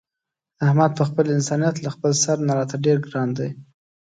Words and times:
احمد 0.65 0.91
په 0.99 1.03
خپل 1.09 1.25
انسانیت 1.37 1.75
له 1.81 1.89
خپل 1.95 2.11
سر 2.23 2.37
نه 2.47 2.53
راته 2.57 2.75
ډېر 2.85 2.97
ګران 3.05 3.29
دی. 3.37 3.49